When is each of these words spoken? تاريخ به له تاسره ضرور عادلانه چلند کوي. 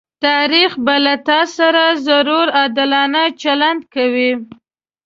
تاريخ 0.27 0.71
به 0.85 0.95
له 1.05 1.13
تاسره 1.29 1.85
ضرور 2.07 2.45
عادلانه 2.57 3.23
چلند 3.41 3.81
کوي. 3.93 4.31